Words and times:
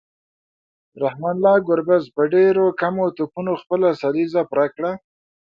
رحمان 1.03 1.35
الله 1.37 1.55
ګربز 1.67 2.03
په 2.15 2.21
ډیرو 2.33 2.65
کمو 2.81 3.05
توپونو 3.17 3.53
خپله 3.61 3.87
سلیزه 4.01 4.41
پوره 4.49 4.67
کړه 4.75 4.91